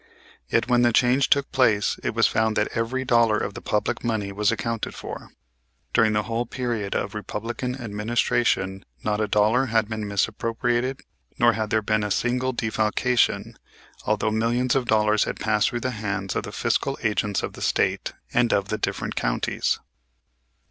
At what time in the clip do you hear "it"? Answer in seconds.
2.01-2.15